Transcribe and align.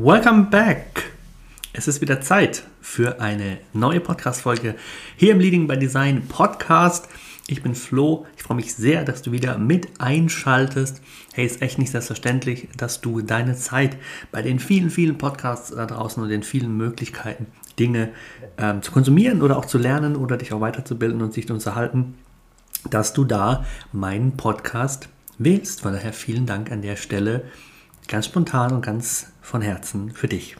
Welcome 0.00 0.44
back! 0.44 1.10
Es 1.72 1.88
ist 1.88 2.00
wieder 2.00 2.20
Zeit 2.20 2.62
für 2.80 3.20
eine 3.20 3.58
neue 3.72 3.98
Podcast-Folge 3.98 4.76
hier 5.16 5.32
im 5.32 5.40
Leading 5.40 5.66
by 5.66 5.76
Design 5.76 6.28
Podcast. 6.28 7.08
Ich 7.48 7.64
bin 7.64 7.74
Flo. 7.74 8.24
Ich 8.36 8.44
freue 8.44 8.58
mich 8.58 8.72
sehr, 8.76 9.04
dass 9.04 9.22
du 9.22 9.32
wieder 9.32 9.58
mit 9.58 9.88
einschaltest. 10.00 11.02
Hey, 11.32 11.44
ist 11.44 11.62
echt 11.62 11.78
nicht 11.78 11.90
selbstverständlich, 11.90 12.68
dass 12.76 13.00
du 13.00 13.22
deine 13.22 13.56
Zeit 13.56 13.96
bei 14.30 14.40
den 14.40 14.60
vielen, 14.60 14.90
vielen 14.90 15.18
Podcasts 15.18 15.74
da 15.74 15.84
draußen 15.84 16.22
und 16.22 16.28
den 16.28 16.44
vielen 16.44 16.76
Möglichkeiten, 16.76 17.46
Dinge 17.76 18.10
ähm, 18.56 18.82
zu 18.82 18.92
konsumieren 18.92 19.42
oder 19.42 19.56
auch 19.56 19.66
zu 19.66 19.78
lernen 19.78 20.14
oder 20.14 20.36
dich 20.36 20.52
auch 20.52 20.60
weiterzubilden 20.60 21.22
und 21.22 21.34
sich 21.34 21.48
zu 21.48 21.54
unterhalten, 21.54 22.14
dass 22.88 23.14
du 23.14 23.24
da 23.24 23.64
meinen 23.90 24.36
Podcast 24.36 25.08
wählst. 25.38 25.80
Von 25.80 25.92
daher 25.92 26.12
vielen 26.12 26.46
Dank 26.46 26.70
an 26.70 26.82
der 26.82 26.94
Stelle 26.94 27.42
ganz 28.06 28.26
spontan 28.26 28.72
und 28.72 28.82
ganz 28.82 29.32
von 29.48 29.62
Herzen 29.62 30.10
für 30.10 30.28
dich. 30.28 30.56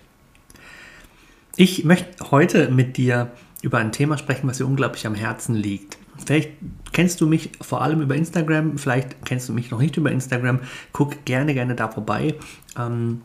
Ich 1.57 1.85
möchte 1.85 2.31
heute 2.31 2.71
mit 2.71 2.97
dir 2.97 3.33
über 3.63 3.79
ein 3.79 3.93
Thema 3.93 4.17
sprechen, 4.17 4.49
was 4.49 4.59
dir 4.59 4.67
unglaublich 4.67 5.07
am 5.07 5.15
Herzen 5.15 5.55
liegt. 5.55 5.99
Vielleicht 6.25 6.53
kennst 6.93 7.21
du 7.21 7.27
mich 7.27 7.51
vor 7.61 7.83
allem 7.83 8.01
über 8.01 8.15
Instagram, 8.15 8.79
vielleicht 8.79 9.25
kennst 9.25 9.49
du 9.49 9.53
mich 9.53 9.71
noch 9.71 9.81
nicht 9.81 9.97
über 9.97 10.11
Instagram. 10.11 10.61
Guck 10.93 11.25
gerne, 11.25 11.55
gerne 11.55 11.75
da 11.75 11.89
vorbei. 11.89 12.35
Ähm, 12.79 13.23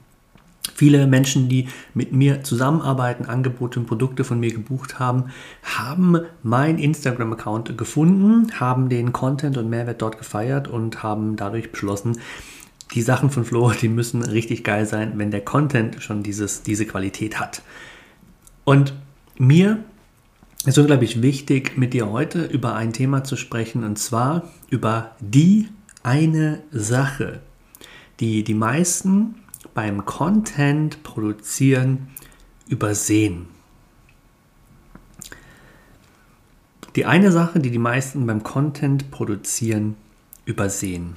viele 0.75 1.07
Menschen, 1.07 1.50
die 1.50 1.68
mit 1.94 2.12
mir 2.12 2.44
zusammenarbeiten, 2.44 3.25
Angebote 3.25 3.80
und 3.80 3.85
Produkte 3.85 4.24
von 4.24 4.40
mir 4.40 4.51
gebucht 4.51 5.00
haben, 5.00 5.25
haben 5.63 6.19
meinen 6.41 6.80
Instagram-Account 6.80 7.78
gefunden, 7.78 8.51
haben 8.59 8.90
den 8.90 9.13
Content 9.13 9.57
und 9.57 9.69
Mehrwert 9.69 10.01
dort 10.01 10.18
gefeiert 10.18 10.68
und 10.68 11.03
haben 11.03 11.35
dadurch 11.35 11.72
beschlossen, 11.72 12.18
die 12.94 13.02
Sachen 13.02 13.30
von 13.30 13.46
Flo, 13.46 13.72
die 13.72 13.90
müssen 13.90 14.24
richtig 14.24 14.64
geil 14.64 14.86
sein, 14.86 15.14
wenn 15.18 15.31
der 15.31 15.44
Content 15.44 16.02
schon 16.02 16.24
dieses, 16.24 16.64
diese 16.64 16.86
Qualität 16.86 17.40
hat. 17.40 17.62
Und 18.64 18.94
mir 19.38 19.84
ist 20.66 20.78
unglaublich 20.78 21.22
wichtig, 21.22 21.78
mit 21.78 21.94
dir 21.94 22.09
heute 22.09 22.46
über 22.46 22.76
ein 22.76 22.94
Thema 22.94 23.24
zu 23.24 23.36
sprechen, 23.36 23.84
und 23.84 23.98
zwar 23.98 24.50
über 24.70 25.16
die 25.20 25.68
eine 26.04 26.62
Sache, 26.72 27.42
die 28.20 28.44
die 28.44 28.54
meisten 28.54 29.36
beim 29.74 30.06
Content 30.06 31.04
produzieren 31.04 32.10
übersehen. 32.68 33.48
Die 36.96 37.06
eine 37.06 37.31
Sache, 37.31 37.60
die 37.60 37.72
die 37.72 37.80
meisten 37.80 38.25
beim 38.28 38.44
Content 38.44 39.10
produzieren 39.10 39.96
übersehen. 40.46 41.16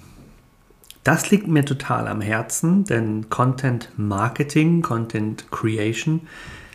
Das 1.06 1.30
liegt 1.30 1.46
mir 1.46 1.64
total 1.64 2.08
am 2.08 2.20
Herzen, 2.20 2.82
denn 2.82 3.30
Content 3.30 3.90
Marketing, 3.96 4.82
Content 4.82 5.48
Creation 5.52 6.22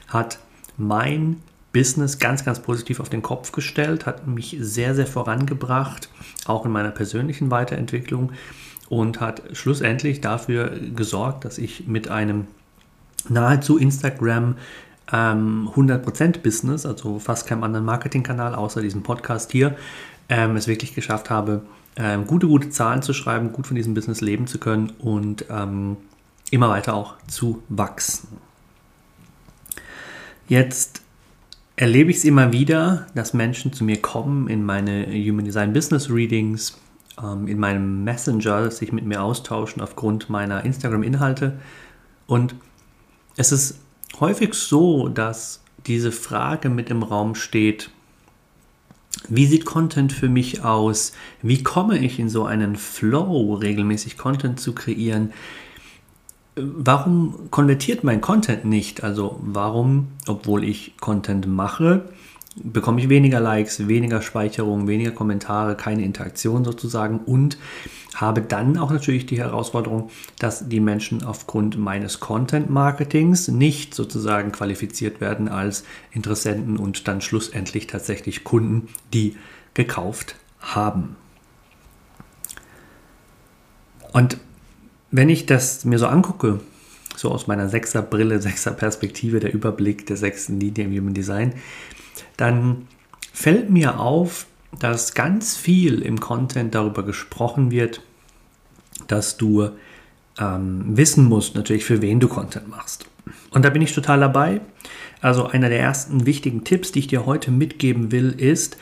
hat 0.07 0.39
mein 0.77 1.41
Business 1.73 2.17
ganz, 2.17 2.45
ganz 2.45 2.61
positiv 2.61 3.01
auf 3.01 3.09
den 3.09 3.23
Kopf 3.23 3.51
gestellt, 3.51 4.05
hat 4.05 4.27
mich 4.27 4.55
sehr, 4.61 4.95
sehr 4.95 5.05
vorangebracht, 5.05 6.07
auch 6.45 6.65
in 6.65 6.71
meiner 6.71 6.91
persönlichen 6.91 7.51
Weiterentwicklung 7.51 8.31
und 8.87 9.19
hat 9.19 9.41
schlussendlich 9.51 10.21
dafür 10.21 10.79
gesorgt, 10.95 11.43
dass 11.43 11.57
ich 11.57 11.87
mit 11.87 12.07
einem 12.07 12.47
nahezu 13.27 13.77
Instagram 13.77 14.55
ähm, 15.11 15.69
100% 15.75 16.37
Business, 16.37 16.85
also 16.85 17.19
fast 17.19 17.47
keinem 17.47 17.63
anderen 17.63 17.85
Marketingkanal 17.85 18.55
außer 18.55 18.81
diesem 18.81 19.03
Podcast 19.03 19.51
hier, 19.51 19.75
ähm, 20.29 20.55
es 20.55 20.67
wirklich 20.69 20.95
geschafft 20.95 21.29
habe, 21.29 21.63
ähm, 21.97 22.27
gute, 22.27 22.47
gute 22.47 22.69
Zahlen 22.69 23.01
zu 23.01 23.13
schreiben, 23.13 23.51
gut 23.51 23.67
von 23.67 23.75
diesem 23.75 23.93
Business 23.93 24.21
leben 24.21 24.47
zu 24.47 24.59
können 24.59 24.91
und 24.99 25.45
ähm, 25.49 25.97
immer 26.49 26.69
weiter 26.69 26.93
auch 26.93 27.15
zu 27.27 27.61
wachsen. 27.69 28.37
Jetzt 30.47 31.01
erlebe 31.75 32.11
ich 32.11 32.17
es 32.17 32.25
immer 32.25 32.51
wieder, 32.51 33.07
dass 33.15 33.33
Menschen 33.33 33.73
zu 33.73 33.83
mir 33.83 34.01
kommen 34.01 34.47
in 34.47 34.63
meine 34.63 35.07
Human 35.07 35.45
Design 35.45 35.73
Business 35.73 36.09
Readings, 36.09 36.77
ähm, 37.21 37.47
in 37.47 37.59
meinem 37.59 38.03
Messenger, 38.03 38.69
sich 38.71 38.91
mit 38.91 39.05
mir 39.05 39.21
austauschen 39.21 39.81
aufgrund 39.81 40.29
meiner 40.29 40.63
Instagram-Inhalte. 40.63 41.59
Und 42.27 42.55
es 43.35 43.51
ist 43.51 43.79
häufig 44.19 44.53
so, 44.53 45.07
dass 45.07 45.61
diese 45.87 46.11
Frage 46.11 46.69
mit 46.69 46.89
im 46.89 47.03
Raum 47.03 47.35
steht, 47.35 47.89
wie 49.29 49.45
sieht 49.45 49.65
Content 49.65 50.13
für 50.13 50.29
mich 50.29 50.63
aus? 50.63 51.13
Wie 51.41 51.63
komme 51.63 51.97
ich 51.97 52.19
in 52.19 52.29
so 52.29 52.45
einen 52.45 52.75
Flow, 52.75 53.53
regelmäßig 53.55 54.17
Content 54.17 54.59
zu 54.59 54.73
kreieren? 54.73 55.33
Warum 56.55 57.49
konvertiert 57.49 58.03
mein 58.03 58.21
Content 58.21 58.65
nicht? 58.65 59.03
Also 59.03 59.39
warum, 59.41 60.07
obwohl 60.27 60.63
ich 60.63 60.97
Content 60.99 61.47
mache, 61.47 62.09
bekomme 62.55 62.99
ich 62.99 63.09
weniger 63.09 63.39
Likes, 63.39 63.87
weniger 63.87 64.21
Speicherung, 64.21 64.87
weniger 64.87 65.11
Kommentare, 65.11 65.75
keine 65.75 66.03
Interaktion 66.03 66.65
sozusagen 66.65 67.19
und 67.19 67.57
habe 68.15 68.41
dann 68.41 68.77
auch 68.77 68.91
natürlich 68.91 69.25
die 69.25 69.37
Herausforderung, 69.37 70.09
dass 70.37 70.67
die 70.67 70.81
Menschen 70.81 71.23
aufgrund 71.23 71.77
meines 71.77 72.19
Content-Marketings 72.19 73.47
nicht 73.47 73.95
sozusagen 73.95 74.51
qualifiziert 74.51 75.21
werden 75.21 75.47
als 75.47 75.85
Interessenten 76.11 76.77
und 76.77 77.07
dann 77.07 77.21
schlussendlich 77.21 77.87
tatsächlich 77.87 78.43
Kunden, 78.43 78.89
die 79.13 79.37
gekauft 79.73 80.35
haben. 80.59 81.15
Und 84.11 84.37
wenn 85.09 85.29
ich 85.29 85.45
das 85.45 85.85
mir 85.85 85.99
so 85.99 86.07
angucke, 86.07 86.59
so 87.15 87.31
aus 87.31 87.47
meiner 87.47 87.69
Sechser-Brille, 87.69 88.41
Sechser-Perspektive, 88.41 89.39
der 89.39 89.53
Überblick 89.53 90.05
der 90.05 90.17
sechsten 90.17 90.59
Linie 90.59 90.85
im 90.85 90.97
Human 90.97 91.13
Design, 91.13 91.53
dann 92.37 92.87
fällt 93.33 93.69
mir 93.69 93.99
auf, 93.99 94.45
dass 94.79 95.13
ganz 95.13 95.57
viel 95.57 96.01
im 96.01 96.19
Content 96.19 96.75
darüber 96.75 97.03
gesprochen 97.03 97.71
wird, 97.71 98.01
dass 99.07 99.37
du 99.37 99.69
ähm, 100.39 100.85
wissen 100.97 101.25
musst, 101.25 101.55
natürlich, 101.55 101.83
für 101.83 102.01
wen 102.01 102.19
du 102.19 102.27
Content 102.27 102.67
machst. 102.69 103.05
Und 103.51 103.65
da 103.65 103.69
bin 103.69 103.81
ich 103.81 103.93
total 103.93 104.19
dabei. 104.19 104.61
Also 105.21 105.45
einer 105.45 105.69
der 105.69 105.79
ersten 105.79 106.25
wichtigen 106.25 106.63
Tipps, 106.63 106.91
die 106.91 106.99
ich 106.99 107.07
dir 107.07 107.25
heute 107.25 107.51
mitgeben 107.51 108.11
will, 108.11 108.31
ist, 108.31 108.77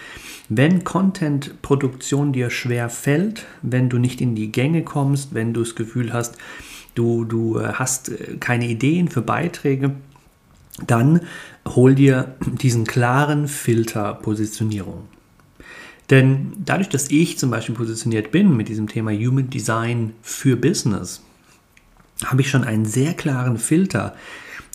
wenn 0.48 0.84
Content-Produktion 0.84 2.34
dir 2.34 2.50
schwer 2.50 2.90
fällt, 2.90 3.46
wenn 3.62 3.90
du 3.90 3.98
nicht 3.98 4.22
in 4.22 4.36
die 4.36 4.52
Gänge 4.52 4.84
kommst, 4.84 5.34
wenn 5.34 5.54
du 5.54 5.62
das 5.62 5.76
Gefühl 5.76 6.14
hast, 6.14 6.38
du, 7.00 7.24
du 7.24 7.58
äh, 7.58 7.74
hast 7.74 8.10
äh, 8.10 8.38
keine 8.40 8.68
Ideen 8.68 9.08
für 9.08 9.22
Beiträge, 9.22 9.96
dann 10.86 11.22
hol 11.68 11.96
dir 11.96 12.36
diesen 12.62 12.86
klaren 12.86 13.48
Filter 13.48 14.14
Positionierung. 14.14 15.08
Denn 16.10 16.54
dadurch, 16.58 16.90
dass 16.90 17.12
ich 17.12 17.38
zum 17.38 17.52
Beispiel 17.52 17.76
positioniert 17.76 18.32
bin 18.32 18.58
mit 18.58 18.68
diesem 18.68 18.88
Thema 18.88 19.12
Human 19.12 19.50
Design 19.50 20.14
für 20.22 20.58
Business, 20.58 21.22
habe 22.26 22.42
ich 22.42 22.50
schon 22.50 22.64
einen 22.64 22.86
sehr 22.86 23.14
klaren 23.14 23.58
Filter, 23.58 24.16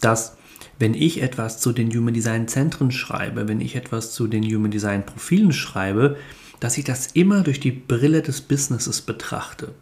dass 0.00 0.36
wenn 0.78 0.94
ich 0.94 1.22
etwas 1.22 1.60
zu 1.60 1.72
den 1.72 1.90
Human 1.90 2.14
Design 2.14 2.48
Zentren 2.48 2.90
schreibe, 2.90 3.48
wenn 3.48 3.60
ich 3.60 3.76
etwas 3.76 4.12
zu 4.12 4.26
den 4.26 4.44
Human 4.44 4.70
Design 4.70 5.04
Profilen 5.04 5.52
schreibe, 5.52 6.16
dass 6.60 6.78
ich 6.78 6.84
das 6.84 7.08
immer 7.08 7.42
durch 7.42 7.60
die 7.60 7.72
Brille 7.72 8.22
des 8.22 8.40
Businesses 8.40 9.02
betrachte. 9.02 9.72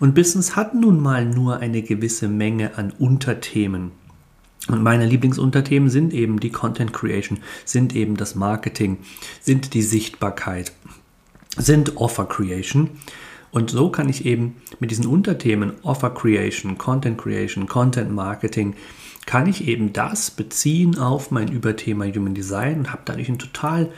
Und 0.00 0.14
Business 0.14 0.56
hat 0.56 0.74
nun 0.74 1.00
mal 1.00 1.24
nur 1.24 1.58
eine 1.58 1.82
gewisse 1.82 2.28
Menge 2.28 2.76
an 2.76 2.92
Unterthemen. 2.98 3.92
Und 4.68 4.82
meine 4.82 5.06
Lieblingsunterthemen 5.06 5.90
sind 5.90 6.12
eben 6.12 6.38
die 6.38 6.50
Content 6.50 6.92
Creation, 6.92 7.38
sind 7.64 7.96
eben 7.96 8.16
das 8.16 8.34
Marketing, 8.34 8.98
sind 9.40 9.74
die 9.74 9.82
Sichtbarkeit, 9.82 10.72
sind 11.56 11.96
Offer 11.96 12.26
Creation. 12.26 12.90
Und 13.50 13.70
so 13.70 13.90
kann 13.90 14.08
ich 14.08 14.24
eben 14.24 14.56
mit 14.78 14.90
diesen 14.90 15.06
Unterthemen 15.06 15.72
Offer 15.82 16.10
Creation, 16.10 16.78
Content 16.78 17.18
Creation, 17.18 17.66
Content 17.66 18.12
Marketing, 18.12 18.74
kann 19.26 19.46
ich 19.46 19.66
eben 19.68 19.92
das 19.92 20.30
beziehen 20.30 20.98
auf 20.98 21.30
mein 21.30 21.48
Überthema 21.48 22.06
Human 22.06 22.34
Design 22.34 22.78
und 22.78 22.92
habe 22.92 23.02
dadurch 23.04 23.28
einen 23.28 23.38
total 23.38 23.90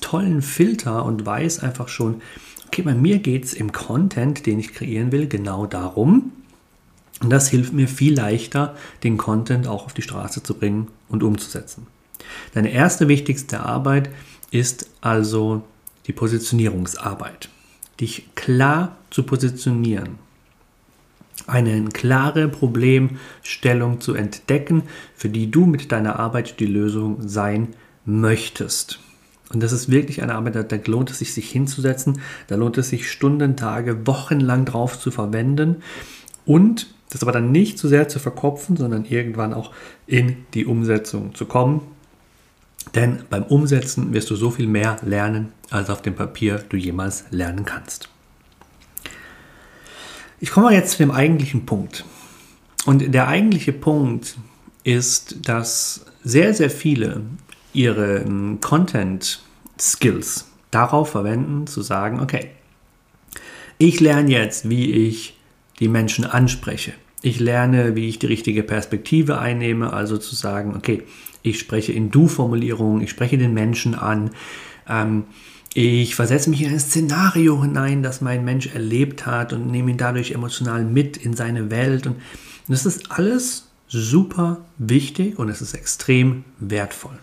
tollen 0.00 0.42
Filter 0.42 1.04
und 1.04 1.26
weiß 1.26 1.60
einfach 1.60 1.88
schon, 1.88 2.22
okay, 2.70 2.82
bei 2.82 2.94
mir 2.94 3.18
geht 3.18 3.44
es 3.44 3.52
im 3.52 3.72
Content, 3.72 4.46
den 4.46 4.60
ich 4.60 4.72
kreieren 4.72 5.10
will, 5.10 5.26
genau 5.26 5.66
darum. 5.66 6.30
Und 7.20 7.30
das 7.30 7.48
hilft 7.48 7.72
mir 7.72 7.88
viel 7.88 8.14
leichter, 8.14 8.76
den 9.02 9.18
Content 9.18 9.66
auch 9.66 9.86
auf 9.86 9.92
die 9.92 10.02
Straße 10.02 10.44
zu 10.44 10.54
bringen 10.54 10.86
und 11.08 11.24
umzusetzen. 11.24 11.88
Deine 12.54 12.70
erste 12.70 13.08
wichtigste 13.08 13.58
Arbeit 13.58 14.08
ist 14.52 14.88
also 15.00 15.64
die 16.06 16.12
Positionierungsarbeit. 16.12 17.48
Dich 17.98 18.28
klar 18.36 18.96
zu 19.10 19.24
positionieren 19.24 20.20
eine 21.46 21.88
klare 21.88 22.48
Problemstellung 22.48 24.00
zu 24.00 24.14
entdecken, 24.14 24.84
für 25.16 25.28
die 25.28 25.50
du 25.50 25.66
mit 25.66 25.90
deiner 25.90 26.20
Arbeit 26.20 26.60
die 26.60 26.66
Lösung 26.66 27.16
sein 27.26 27.74
möchtest. 28.04 29.00
Und 29.52 29.62
das 29.62 29.72
ist 29.72 29.90
wirklich 29.90 30.22
eine 30.22 30.34
Arbeit, 30.36 30.72
da 30.72 30.78
lohnt 30.86 31.10
es 31.10 31.18
sich, 31.18 31.34
sich 31.34 31.50
hinzusetzen, 31.50 32.20
da 32.46 32.54
lohnt 32.54 32.78
es 32.78 32.88
sich 32.88 33.10
Stunden, 33.10 33.56
Tage, 33.56 34.06
Wochen 34.06 34.38
lang 34.38 34.64
drauf 34.64 34.98
zu 34.98 35.10
verwenden 35.10 35.82
und 36.46 36.94
das 37.10 37.22
aber 37.22 37.32
dann 37.32 37.50
nicht 37.50 37.76
zu 37.76 37.88
sehr 37.88 38.08
zu 38.08 38.20
verkopfen, 38.20 38.76
sondern 38.76 39.04
irgendwann 39.04 39.52
auch 39.52 39.72
in 40.06 40.36
die 40.54 40.64
Umsetzung 40.64 41.34
zu 41.34 41.44
kommen. 41.44 41.80
Denn 42.94 43.24
beim 43.28 43.42
Umsetzen 43.42 44.12
wirst 44.12 44.30
du 44.30 44.36
so 44.36 44.50
viel 44.50 44.68
mehr 44.68 44.96
lernen, 45.02 45.52
als 45.70 45.90
auf 45.90 46.02
dem 46.02 46.14
Papier 46.14 46.64
du 46.68 46.76
jemals 46.76 47.24
lernen 47.30 47.64
kannst. 47.64 48.08
Ich 50.38 50.52
komme 50.52 50.72
jetzt 50.72 50.92
zu 50.92 50.98
dem 50.98 51.10
eigentlichen 51.10 51.66
Punkt. 51.66 52.04
Und 52.86 53.12
der 53.12 53.28
eigentliche 53.28 53.72
Punkt 53.72 54.38
ist, 54.84 55.48
dass 55.48 56.06
sehr, 56.24 56.54
sehr 56.54 56.70
viele 56.70 57.22
ihre 57.72 58.18
ähm, 58.18 58.58
Content-Skills 58.60 60.48
darauf 60.70 61.10
verwenden, 61.10 61.66
zu 61.66 61.82
sagen, 61.82 62.20
okay, 62.20 62.50
ich 63.78 64.00
lerne 64.00 64.30
jetzt, 64.30 64.68
wie 64.68 64.92
ich 64.92 65.38
die 65.78 65.88
Menschen 65.88 66.24
anspreche. 66.24 66.92
Ich 67.22 67.40
lerne, 67.40 67.96
wie 67.96 68.08
ich 68.08 68.18
die 68.18 68.26
richtige 68.26 68.62
Perspektive 68.62 69.38
einnehme, 69.38 69.92
also 69.92 70.18
zu 70.18 70.34
sagen, 70.34 70.74
okay, 70.76 71.02
ich 71.42 71.58
spreche 71.58 71.92
in 71.92 72.10
Du-Formulierungen, 72.10 73.02
ich 73.02 73.10
spreche 73.10 73.38
den 73.38 73.54
Menschen 73.54 73.94
an. 73.94 74.30
Ähm, 74.88 75.24
ich 75.72 76.14
versetze 76.14 76.50
mich 76.50 76.62
in 76.62 76.72
ein 76.72 76.80
Szenario 76.80 77.62
hinein, 77.62 78.02
das 78.02 78.20
mein 78.20 78.44
Mensch 78.44 78.66
erlebt 78.66 79.26
hat 79.26 79.52
und 79.52 79.70
nehme 79.70 79.92
ihn 79.92 79.96
dadurch 79.96 80.32
emotional 80.32 80.84
mit 80.84 81.16
in 81.16 81.34
seine 81.34 81.70
Welt. 81.70 82.06
Und 82.06 82.16
das 82.68 82.86
ist 82.86 83.10
alles 83.10 83.68
super 83.86 84.64
wichtig 84.78 85.38
und 85.38 85.48
es 85.48 85.62
ist 85.62 85.74
extrem 85.74 86.44
wertvoll. 86.58 87.18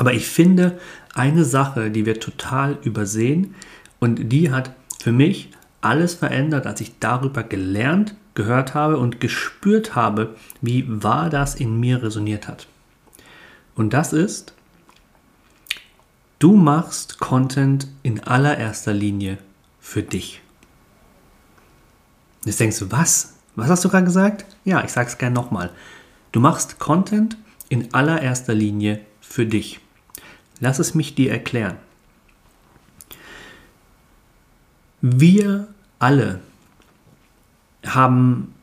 Aber 0.00 0.14
ich 0.14 0.26
finde 0.26 0.80
eine 1.12 1.44
Sache, 1.44 1.90
die 1.90 2.06
wir 2.06 2.20
total 2.20 2.78
übersehen 2.84 3.54
und 3.98 4.32
die 4.32 4.50
hat 4.50 4.72
für 4.98 5.12
mich 5.12 5.50
alles 5.82 6.14
verändert, 6.14 6.66
als 6.66 6.80
ich 6.80 6.98
darüber 7.00 7.42
gelernt, 7.42 8.14
gehört 8.32 8.72
habe 8.72 8.96
und 8.96 9.20
gespürt 9.20 9.94
habe, 9.94 10.36
wie 10.62 10.86
wahr 10.88 11.28
das 11.28 11.54
in 11.54 11.78
mir 11.78 12.02
resoniert 12.02 12.48
hat. 12.48 12.66
Und 13.74 13.92
das 13.92 14.14
ist, 14.14 14.54
Du 16.38 16.56
machst 16.56 17.20
Content 17.20 17.86
in 18.02 18.20
allererster 18.20 18.94
Linie 18.94 19.36
für 19.78 20.02
dich. 20.02 20.40
Jetzt 22.46 22.60
denkst 22.60 22.78
du, 22.78 22.90
was? 22.90 23.34
Was 23.56 23.68
hast 23.68 23.84
du 23.84 23.90
gerade 23.90 24.06
gesagt? 24.06 24.46
Ja, 24.64 24.82
ich 24.82 24.90
sage 24.90 25.10
es 25.10 25.18
gerne 25.18 25.34
nochmal. 25.34 25.68
Du 26.32 26.40
machst 26.40 26.78
Content 26.78 27.36
in 27.68 27.92
allererster 27.92 28.54
Linie 28.54 29.02
für 29.20 29.44
dich. 29.44 29.80
Lass 30.60 30.78
es 30.78 30.94
mich 30.94 31.14
dir 31.14 31.30
erklären. 31.30 31.76
Wir 35.00 35.68
alle 35.98 36.40
haben 37.86 38.54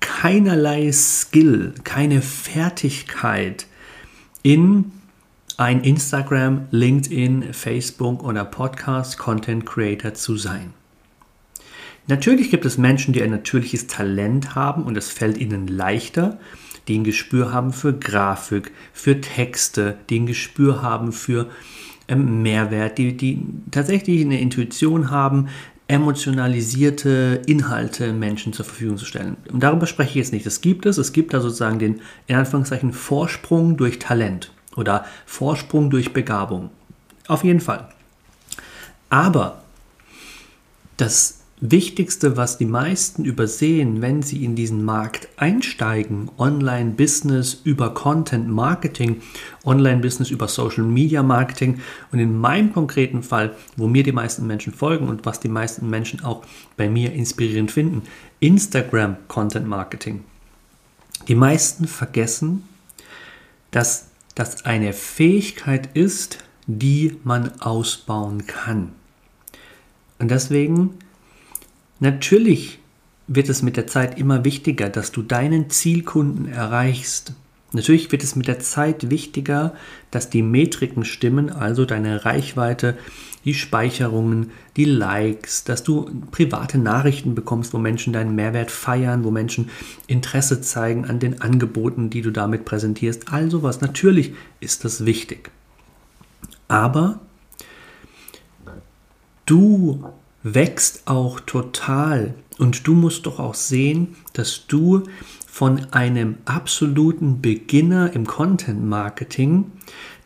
keinerlei 0.00 0.90
Skill, 0.92 1.74
keine 1.84 2.22
Fertigkeit 2.22 3.66
in 4.42 4.92
ein 5.56 5.84
Instagram, 5.84 6.66
LinkedIn, 6.70 7.52
Facebook 7.52 8.24
oder 8.24 8.44
Podcast 8.44 9.18
Content 9.18 9.66
Creator 9.66 10.14
zu 10.14 10.36
sein. 10.36 10.72
Natürlich 12.06 12.50
gibt 12.50 12.64
es 12.64 12.76
Menschen, 12.76 13.12
die 13.12 13.22
ein 13.22 13.30
natürliches 13.30 13.86
Talent 13.86 14.54
haben 14.54 14.82
und 14.82 14.96
es 14.96 15.10
fällt 15.10 15.38
ihnen 15.38 15.68
leichter, 15.68 16.38
die 16.88 16.98
ein 16.98 17.04
Gespür 17.04 17.52
haben 17.52 17.72
für 17.72 17.92
Grafik, 17.92 18.72
für 18.92 19.20
Texte, 19.20 19.96
die 20.10 20.20
ein 20.20 20.26
Gespür 20.26 20.82
haben 20.82 21.12
für 21.12 21.48
ähm, 22.08 22.42
Mehrwert, 22.42 22.98
die, 22.98 23.16
die 23.16 23.40
tatsächlich 23.70 24.22
eine 24.22 24.40
Intuition 24.40 25.10
haben, 25.10 25.48
emotionalisierte 25.86 27.42
Inhalte 27.46 28.12
Menschen 28.12 28.52
zur 28.52 28.64
Verfügung 28.64 28.96
zu 28.96 29.04
stellen. 29.04 29.36
Und 29.52 29.62
darüber 29.62 29.86
spreche 29.86 30.10
ich 30.10 30.16
jetzt 30.16 30.32
nicht. 30.32 30.46
Das 30.46 30.60
gibt 30.60 30.86
es. 30.86 30.96
Es 30.96 31.12
gibt 31.12 31.34
da 31.34 31.40
sozusagen 31.40 31.78
den, 31.78 32.00
in 32.26 32.36
Anführungszeichen, 32.36 32.92
Vorsprung 32.92 33.76
durch 33.76 33.98
Talent 33.98 34.50
oder 34.76 35.04
Vorsprung 35.26 35.90
durch 35.90 36.12
Begabung. 36.12 36.70
Auf 37.28 37.44
jeden 37.44 37.60
Fall. 37.60 37.88
Aber 39.10 39.62
das 40.96 41.43
Wichtigste, 41.60 42.36
was 42.36 42.58
die 42.58 42.66
meisten 42.66 43.24
übersehen, 43.24 44.02
wenn 44.02 44.22
sie 44.22 44.44
in 44.44 44.56
diesen 44.56 44.84
Markt 44.84 45.28
einsteigen, 45.36 46.30
Online-Business 46.36 47.60
über 47.62 47.94
Content-Marketing, 47.94 49.22
Online-Business 49.64 50.30
über 50.30 50.48
Social-Media-Marketing 50.48 51.80
und 52.10 52.18
in 52.18 52.36
meinem 52.36 52.72
konkreten 52.72 53.22
Fall, 53.22 53.54
wo 53.76 53.86
mir 53.86 54.02
die 54.02 54.12
meisten 54.12 54.46
Menschen 54.46 54.72
folgen 54.72 55.08
und 55.08 55.26
was 55.26 55.38
die 55.38 55.48
meisten 55.48 55.88
Menschen 55.88 56.24
auch 56.24 56.44
bei 56.76 56.88
mir 56.88 57.12
inspirierend 57.12 57.70
finden, 57.70 58.02
Instagram-Content-Marketing. 58.40 60.24
Die 61.28 61.36
meisten 61.36 61.86
vergessen, 61.86 62.68
dass 63.70 64.08
das 64.34 64.64
eine 64.64 64.92
Fähigkeit 64.92 65.96
ist, 65.96 66.38
die 66.66 67.16
man 67.22 67.60
ausbauen 67.60 68.46
kann. 68.46 68.92
Und 70.18 70.30
deswegen, 70.30 70.98
natürlich 72.00 72.78
wird 73.26 73.48
es 73.48 73.62
mit 73.62 73.76
der 73.76 73.86
Zeit 73.86 74.18
immer 74.18 74.44
wichtiger, 74.44 74.88
dass 74.90 75.12
du 75.12 75.22
deinen 75.22 75.70
Zielkunden 75.70 76.46
erreichst. 76.46 77.32
Natürlich 77.72 78.12
wird 78.12 78.22
es 78.22 78.36
mit 78.36 78.46
der 78.46 78.60
Zeit 78.60 79.10
wichtiger, 79.10 79.74
dass 80.12 80.30
die 80.30 80.42
Metriken 80.42 81.04
stimmen, 81.04 81.50
also 81.50 81.84
deine 81.84 82.24
Reichweite, 82.24 82.96
die 83.44 83.54
Speicherungen, 83.54 84.52
die 84.76 84.84
Likes, 84.84 85.64
dass 85.64 85.82
du 85.82 86.08
private 86.30 86.78
Nachrichten 86.78 87.34
bekommst, 87.34 87.74
wo 87.74 87.78
Menschen 87.78 88.12
deinen 88.12 88.36
Mehrwert 88.36 88.70
feiern, 88.70 89.24
wo 89.24 89.30
Menschen 89.30 89.70
Interesse 90.06 90.60
zeigen 90.60 91.04
an 91.04 91.18
den 91.18 91.40
Angeboten, 91.40 92.10
die 92.10 92.22
du 92.22 92.30
damit 92.30 92.64
präsentierst. 92.64 93.32
All 93.32 93.50
sowas. 93.50 93.80
Natürlich 93.80 94.34
ist 94.60 94.84
das 94.84 95.04
wichtig. 95.04 95.50
Aber 96.68 97.20
du 99.46 100.04
wächst 100.44 101.02
auch 101.06 101.40
total 101.40 102.34
und 102.58 102.86
du 102.86 102.94
musst 102.94 103.26
doch 103.26 103.40
auch 103.40 103.54
sehen, 103.54 104.14
dass 104.34 104.66
du 104.68 105.02
von 105.48 105.92
einem 105.92 106.36
absoluten 106.44 107.40
Beginner 107.40 108.12
im 108.12 108.26
Content 108.26 108.84
Marketing 108.84 109.72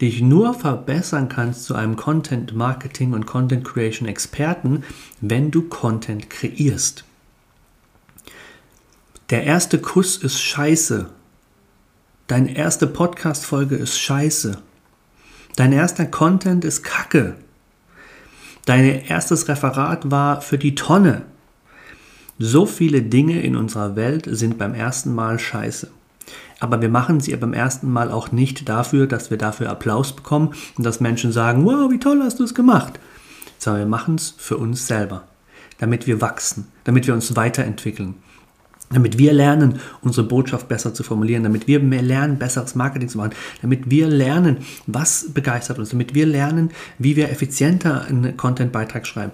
dich 0.01 0.21
nur 0.21 0.55
verbessern 0.55 1.29
kannst 1.29 1.65
zu 1.65 1.75
einem 1.75 1.97
Content 1.97 2.55
Marketing 2.55 3.13
und 3.13 3.27
Content 3.27 3.65
Creation 3.65 4.09
Experten, 4.09 4.85
wenn 5.21 5.51
du 5.51 5.63
Content 5.63 6.29
kreierst. 6.29 7.05
Der 9.31 9.45
erste 9.45 9.79
Kuss 9.79 10.17
ist 10.17 10.41
scheiße. 10.41 11.11
Deine 12.27 12.57
erste 12.57 12.87
Podcast-Folge 12.87 13.77
ist 13.77 13.99
scheiße. 13.99 14.59
Dein 15.57 15.73
erster 15.73 16.07
Content 16.07 16.65
ist 16.65 16.83
kacke. 16.83 17.37
Dein 18.69 18.85
erstes 19.07 19.49
Referat 19.49 20.11
war 20.11 20.43
für 20.43 20.59
die 20.59 20.75
Tonne. 20.75 21.23
So 22.39 22.67
viele 22.67 23.01
Dinge 23.01 23.41
in 23.41 23.57
unserer 23.57 23.97
Welt 23.97 24.29
sind 24.29 24.59
beim 24.59 24.75
ersten 24.75 25.15
Mal 25.15 25.39
scheiße. 25.39 25.91
Aber 26.61 26.83
wir 26.83 26.91
machen 26.91 27.19
sie 27.21 27.35
beim 27.37 27.55
ersten 27.55 27.91
Mal 27.91 28.11
auch 28.11 28.31
nicht 28.31 28.69
dafür, 28.69 29.07
dass 29.07 29.31
wir 29.31 29.39
dafür 29.39 29.71
Applaus 29.71 30.15
bekommen 30.15 30.53
und 30.77 30.85
dass 30.85 31.01
Menschen 31.01 31.33
sagen, 31.33 31.65
wow, 31.65 31.91
wie 31.91 31.99
toll 31.99 32.21
hast 32.23 32.41
du 32.41 32.45
es 32.45 32.55
gemacht. 32.55 33.01
Sondern 33.57 33.85
wir 33.85 33.89
machen 33.89 34.17
es 34.17 34.35
für 34.37 34.59
uns 34.59 34.87
selber, 34.87 35.25
damit 35.79 36.07
wir 36.07 36.21
wachsen, 36.21 36.67
damit 36.85 37.07
wir 37.07 37.15
uns 37.15 37.37
weiterentwickeln, 37.37 38.17
damit 38.91 39.19
wir 39.19 39.33
lernen, 39.33 39.81
unsere 40.01 40.27
Botschaft 40.27 40.69
besser 40.69 40.95
zu 40.95 41.03
formulieren, 41.03 41.43
damit 41.43 41.67
wir 41.67 41.81
mehr 41.81 42.03
lernen, 42.03 42.39
besseres 42.39 42.75
Marketing 42.75 43.09
zu 43.09 43.19
machen, 43.19 43.33
damit 43.61 43.91
wir 43.91 44.09
lernen, 44.09 44.59
was 44.87 45.33
begeistert 45.33 45.79
uns, 45.79 45.91
damit 45.91 46.15
wir 46.15 46.27
lernen, 46.27 46.71
wie 46.99 47.17
wir 47.17 47.31
effizienter 47.31 48.07
einen 48.07 48.37
Content-Beitrag 48.37 49.07
schreiben, 49.07 49.33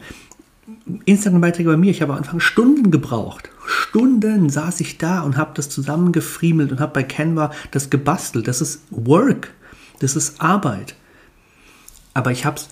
Instagram-Beiträge 1.05 1.71
bei 1.71 1.77
mir, 1.77 1.91
ich 1.91 2.03
habe 2.03 2.13
am 2.13 2.19
Anfang 2.19 2.41
Stunden 2.41 2.91
gebraucht. 2.91 3.51
Stunden 3.67 4.49
saß 4.51 4.81
ich 4.81 4.99
da 4.99 5.21
und 5.21 5.37
habe 5.37 5.53
das 5.55 5.69
zusammengefriemelt 5.69 6.73
und 6.73 6.81
habe 6.81 6.93
bei 6.93 7.03
Canva 7.03 7.53
das 7.71 7.91
gebastelt. 7.91 8.49
Das 8.49 8.61
ist 8.61 8.83
Work, 8.91 9.53
das 10.01 10.17
ist 10.17 10.41
Arbeit. 10.41 10.95
Aber 12.13 12.31
ich 12.33 12.45
habe 12.45 12.57
es 12.57 12.69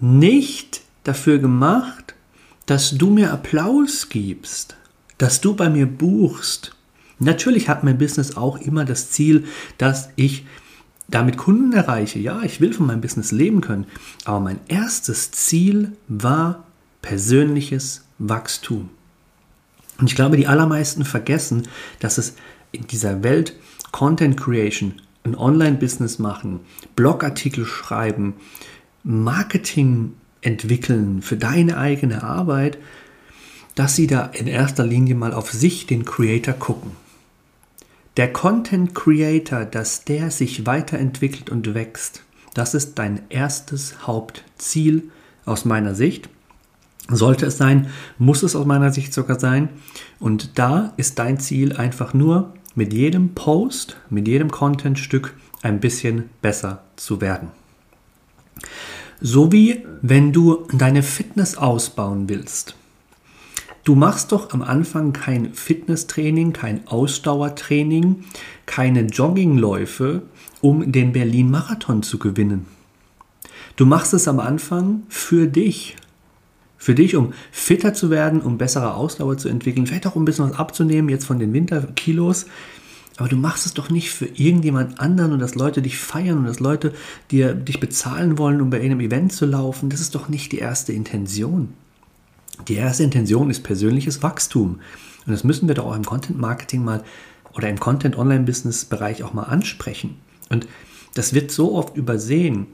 nicht 0.00 0.82
dafür 1.04 1.38
gemacht, 1.38 2.14
dass 2.66 2.90
du 2.92 3.10
mir 3.10 3.32
Applaus 3.32 4.08
gibst, 4.08 4.76
dass 5.22 5.40
du 5.40 5.54
bei 5.54 5.70
mir 5.70 5.86
buchst. 5.86 6.74
Natürlich 7.20 7.68
hat 7.68 7.84
mein 7.84 7.96
Business 7.96 8.36
auch 8.36 8.58
immer 8.58 8.84
das 8.84 9.12
Ziel, 9.12 9.44
dass 9.78 10.08
ich 10.16 10.44
damit 11.06 11.36
Kunden 11.36 11.72
erreiche. 11.72 12.18
Ja, 12.18 12.42
ich 12.42 12.60
will 12.60 12.72
von 12.72 12.88
meinem 12.88 13.02
Business 13.02 13.30
leben 13.30 13.60
können. 13.60 13.86
Aber 14.24 14.40
mein 14.40 14.58
erstes 14.66 15.30
Ziel 15.30 15.92
war 16.08 16.64
persönliches 17.02 18.04
Wachstum. 18.18 18.90
Und 19.98 20.10
ich 20.10 20.16
glaube, 20.16 20.36
die 20.36 20.48
allermeisten 20.48 21.04
vergessen, 21.04 21.68
dass 22.00 22.18
es 22.18 22.34
in 22.72 22.88
dieser 22.88 23.22
Welt 23.22 23.54
Content 23.92 24.36
Creation, 24.36 24.94
ein 25.22 25.36
Online-Business 25.36 26.18
machen, 26.18 26.58
Blogartikel 26.96 27.64
schreiben, 27.64 28.34
Marketing 29.04 30.14
entwickeln 30.40 31.22
für 31.22 31.36
deine 31.36 31.78
eigene 31.78 32.24
Arbeit, 32.24 32.76
dass 33.74 33.96
sie 33.96 34.06
da 34.06 34.26
in 34.26 34.46
erster 34.46 34.84
Linie 34.84 35.14
mal 35.14 35.32
auf 35.32 35.52
sich, 35.52 35.86
den 35.86 36.04
Creator, 36.04 36.54
gucken. 36.54 36.92
Der 38.16 38.32
Content 38.32 38.94
Creator, 38.94 39.64
dass 39.64 40.04
der 40.04 40.30
sich 40.30 40.66
weiterentwickelt 40.66 41.48
und 41.48 41.74
wächst, 41.74 42.22
das 42.54 42.74
ist 42.74 42.98
dein 42.98 43.22
erstes 43.30 44.06
Hauptziel 44.06 45.10
aus 45.46 45.64
meiner 45.64 45.94
Sicht. 45.94 46.28
Sollte 47.08 47.46
es 47.46 47.56
sein, 47.56 47.88
muss 48.18 48.42
es 48.42 48.54
aus 48.54 48.66
meiner 48.66 48.92
Sicht 48.92 49.12
sogar 49.14 49.40
sein. 49.40 49.70
Und 50.20 50.58
da 50.58 50.92
ist 50.96 51.18
dein 51.18 51.40
Ziel 51.40 51.72
einfach 51.72 52.14
nur, 52.14 52.52
mit 52.74 52.92
jedem 52.92 53.34
Post, 53.34 53.96
mit 54.08 54.28
jedem 54.28 54.50
Contentstück 54.50 55.34
ein 55.62 55.80
bisschen 55.80 56.30
besser 56.40 56.82
zu 56.96 57.20
werden. 57.20 57.48
So 59.20 59.52
wie 59.52 59.84
wenn 60.00 60.32
du 60.32 60.66
deine 60.72 61.02
Fitness 61.02 61.56
ausbauen 61.56 62.28
willst. 62.28 62.76
Du 63.84 63.96
machst 63.96 64.30
doch 64.30 64.52
am 64.52 64.62
Anfang 64.62 65.12
kein 65.12 65.54
Fitnesstraining, 65.54 66.52
kein 66.52 66.86
Ausdauertraining, 66.86 68.24
keine 68.64 69.06
Joggingläufe, 69.06 70.22
um 70.60 70.92
den 70.92 71.12
Berlin-Marathon 71.12 72.04
zu 72.04 72.18
gewinnen. 72.18 72.66
Du 73.74 73.84
machst 73.84 74.14
es 74.14 74.28
am 74.28 74.38
Anfang 74.38 75.02
für 75.08 75.48
dich, 75.48 75.96
für 76.78 76.94
dich, 76.94 77.16
um 77.16 77.32
fitter 77.50 77.92
zu 77.92 78.08
werden, 78.08 78.40
um 78.40 78.56
bessere 78.56 78.94
Ausdauer 78.94 79.36
zu 79.36 79.48
entwickeln, 79.48 79.88
vielleicht 79.88 80.06
auch 80.06 80.14
um 80.14 80.22
ein 80.22 80.26
bisschen 80.26 80.48
was 80.48 80.58
abzunehmen 80.58 81.08
jetzt 81.08 81.24
von 81.24 81.40
den 81.40 81.52
Winterkilos. 81.52 82.46
Aber 83.16 83.28
du 83.28 83.36
machst 83.36 83.66
es 83.66 83.74
doch 83.74 83.90
nicht 83.90 84.10
für 84.10 84.26
irgendjemand 84.26 85.00
anderen 85.00 85.32
und 85.32 85.38
dass 85.40 85.56
Leute 85.56 85.82
dich 85.82 85.98
feiern 85.98 86.38
und 86.38 86.44
dass 86.44 86.60
Leute 86.60 86.92
dir, 87.32 87.52
dich 87.52 87.80
bezahlen 87.80 88.38
wollen, 88.38 88.60
um 88.60 88.70
bei 88.70 88.80
einem 88.80 89.00
Event 89.00 89.32
zu 89.32 89.44
laufen. 89.44 89.90
Das 89.90 90.00
ist 90.00 90.14
doch 90.14 90.28
nicht 90.28 90.52
die 90.52 90.58
erste 90.58 90.92
Intention. 90.92 91.74
Die 92.68 92.74
erste 92.74 93.02
Intention 93.02 93.50
ist 93.50 93.62
persönliches 93.62 94.22
Wachstum. 94.22 94.80
Und 95.26 95.32
das 95.32 95.44
müssen 95.44 95.68
wir 95.68 95.74
doch 95.74 95.86
auch 95.86 95.96
im 95.96 96.04
Content 96.04 96.38
Marketing 96.38 96.84
mal 96.84 97.04
oder 97.54 97.68
im 97.68 97.78
Content 97.78 98.16
Online 98.16 98.44
Business 98.44 98.84
Bereich 98.84 99.22
auch 99.22 99.34
mal 99.34 99.44
ansprechen. 99.44 100.16
Und 100.48 100.66
das 101.14 101.34
wird 101.34 101.50
so 101.50 101.74
oft 101.74 101.96
übersehen. 101.96 102.66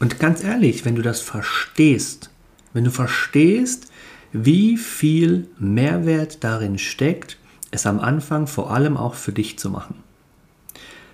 Und 0.00 0.18
ganz 0.18 0.42
ehrlich, 0.42 0.84
wenn 0.84 0.96
du 0.96 1.02
das 1.02 1.20
verstehst, 1.20 2.30
wenn 2.72 2.84
du 2.84 2.90
verstehst, 2.90 3.90
wie 4.32 4.76
viel 4.76 5.48
Mehrwert 5.58 6.42
darin 6.42 6.78
steckt, 6.78 7.38
es 7.70 7.86
am 7.86 8.00
Anfang 8.00 8.46
vor 8.46 8.72
allem 8.72 8.96
auch 8.96 9.14
für 9.14 9.32
dich 9.32 9.58
zu 9.58 9.70
machen. 9.70 9.96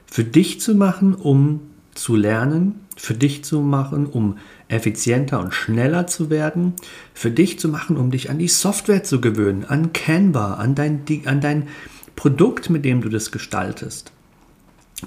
Für 0.06 0.24
dich 0.24 0.60
zu 0.60 0.74
machen, 0.74 1.14
um 1.14 1.60
zu 1.94 2.16
lernen, 2.16 2.80
für 2.96 3.14
dich 3.14 3.44
zu 3.44 3.60
machen, 3.60 4.06
um 4.06 4.38
effizienter 4.70 5.40
und 5.40 5.52
schneller 5.52 6.06
zu 6.06 6.30
werden, 6.30 6.74
für 7.12 7.30
dich 7.30 7.58
zu 7.58 7.68
machen, 7.68 7.96
um 7.96 8.10
dich 8.10 8.30
an 8.30 8.38
die 8.38 8.48
Software 8.48 9.02
zu 9.02 9.20
gewöhnen, 9.20 9.64
an 9.64 9.92
Canva, 9.92 10.54
an 10.54 10.74
dein, 10.74 11.02
an 11.24 11.40
dein 11.40 11.68
Produkt, 12.16 12.70
mit 12.70 12.84
dem 12.84 13.00
du 13.00 13.08
das 13.08 13.32
gestaltest. 13.32 14.12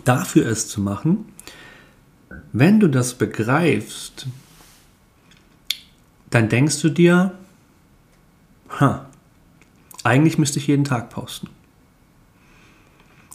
Dafür 0.03 0.47
es 0.47 0.67
zu 0.67 0.81
machen, 0.81 1.25
wenn 2.51 2.79
du 2.79 2.87
das 2.87 3.13
begreifst, 3.13 4.27
dann 6.29 6.49
denkst 6.49 6.81
du 6.81 6.89
dir, 6.89 7.33
ha, 8.79 9.05
eigentlich 10.03 10.37
müsste 10.37 10.59
ich 10.59 10.67
jeden 10.67 10.83
Tag 10.83 11.09
posten. 11.09 11.47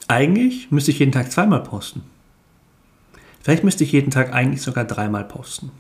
Eigentlich 0.08 0.70
müsste 0.70 0.90
ich 0.90 0.98
jeden 0.98 1.12
Tag 1.12 1.30
zweimal 1.30 1.62
posten. 1.62 2.02
Vielleicht 3.40 3.64
müsste 3.64 3.84
ich 3.84 3.92
jeden 3.92 4.10
Tag 4.10 4.32
eigentlich 4.32 4.62
sogar 4.62 4.84
dreimal 4.84 5.24
posten. 5.24 5.70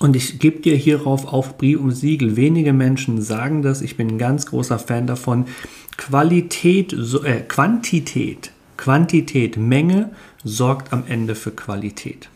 Und 0.00 0.16
ich 0.16 0.38
gebe 0.38 0.60
dir 0.60 0.74
hierauf 0.74 1.26
auf 1.30 1.58
Brie 1.58 1.76
und 1.76 1.90
Siegel. 1.90 2.34
Wenige 2.34 2.72
Menschen 2.72 3.20
sagen 3.20 3.60
das. 3.60 3.82
Ich 3.82 3.98
bin 3.98 4.08
ein 4.08 4.18
ganz 4.18 4.46
großer 4.46 4.78
Fan 4.78 5.06
davon. 5.06 5.44
Qualität, 5.98 6.94
äh, 6.94 7.42
Quantität, 7.42 8.50
Quantität, 8.78 9.58
Menge 9.58 10.10
sorgt 10.42 10.94
am 10.94 11.04
Ende 11.06 11.34
für 11.34 11.50
Qualität. 11.50 12.30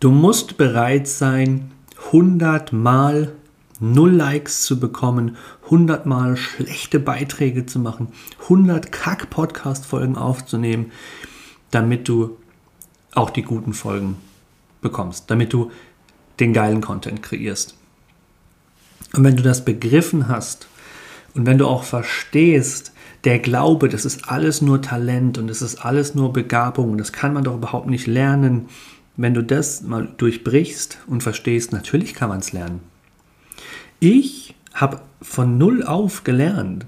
Du 0.00 0.10
musst 0.10 0.56
bereit 0.56 1.06
sein, 1.06 1.72
100 2.06 2.72
Mal 2.72 3.32
null 3.78 4.12
Likes 4.12 4.62
zu 4.62 4.80
bekommen, 4.80 5.36
100 5.64 6.06
Mal 6.06 6.38
schlechte 6.38 6.98
Beiträge 6.98 7.66
zu 7.66 7.78
machen, 7.78 8.08
100 8.44 8.90
Kack-Podcast-Folgen 8.90 10.16
aufzunehmen, 10.16 10.92
damit 11.70 12.08
du 12.08 12.38
auch 13.12 13.28
die 13.28 13.42
guten 13.42 13.74
Folgen 13.74 14.16
bekommst, 14.86 15.30
damit 15.30 15.52
du 15.52 15.70
den 16.38 16.52
geilen 16.52 16.80
Content 16.80 17.22
kreierst. 17.22 17.74
Und 19.14 19.24
wenn 19.24 19.36
du 19.36 19.42
das 19.42 19.64
begriffen 19.64 20.28
hast 20.28 20.68
und 21.34 21.46
wenn 21.46 21.58
du 21.58 21.66
auch 21.66 21.82
verstehst, 21.82 22.92
der 23.24 23.40
Glaube, 23.40 23.88
das 23.88 24.04
ist 24.04 24.28
alles 24.28 24.62
nur 24.62 24.80
Talent 24.82 25.38
und 25.38 25.48
das 25.48 25.60
ist 25.60 25.84
alles 25.84 26.14
nur 26.14 26.32
Begabung 26.32 26.92
und 26.92 26.98
das 26.98 27.12
kann 27.12 27.32
man 27.32 27.44
doch 27.44 27.56
überhaupt 27.56 27.88
nicht 27.88 28.06
lernen, 28.06 28.68
wenn 29.16 29.34
du 29.34 29.42
das 29.42 29.82
mal 29.82 30.08
durchbrichst 30.18 30.98
und 31.06 31.22
verstehst, 31.22 31.72
natürlich 31.72 32.14
kann 32.14 32.28
man 32.28 32.40
es 32.40 32.52
lernen. 32.52 32.80
Ich 33.98 34.54
habe 34.74 35.00
von 35.22 35.58
null 35.58 35.82
auf 35.82 36.22
gelernt. 36.22 36.86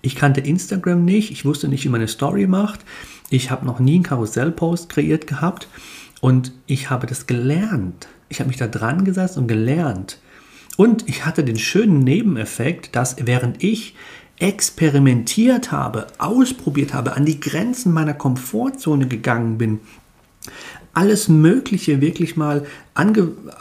Ich 0.00 0.16
kannte 0.16 0.40
Instagram 0.40 1.04
nicht, 1.04 1.30
ich 1.30 1.44
wusste 1.44 1.68
nicht, 1.68 1.84
wie 1.84 1.90
man 1.90 2.00
eine 2.00 2.08
Story 2.08 2.46
macht. 2.46 2.80
Ich 3.28 3.50
habe 3.50 3.66
noch 3.66 3.78
nie 3.78 3.96
einen 3.96 4.04
Karussellpost 4.04 4.88
kreiert 4.88 5.26
gehabt 5.26 5.68
und 6.20 6.52
ich 6.66 6.90
habe 6.90 7.06
das 7.06 7.26
gelernt. 7.26 8.08
Ich 8.28 8.40
habe 8.40 8.48
mich 8.48 8.56
da 8.56 8.66
dran 8.66 9.04
gesetzt 9.04 9.36
und 9.36 9.46
gelernt. 9.46 10.18
Und 10.76 11.08
ich 11.08 11.24
hatte 11.24 11.44
den 11.44 11.58
schönen 11.58 12.00
Nebeneffekt, 12.00 12.96
dass 12.96 13.16
während 13.20 13.62
ich 13.62 13.94
experimentiert 14.38 15.72
habe, 15.72 16.06
ausprobiert 16.18 16.92
habe, 16.92 17.14
an 17.14 17.24
die 17.24 17.40
Grenzen 17.40 17.92
meiner 17.92 18.14
Komfortzone 18.14 19.08
gegangen 19.08 19.56
bin, 19.56 19.80
alles 20.92 21.28
Mögliche 21.28 22.00
wirklich 22.00 22.36
mal 22.36 22.64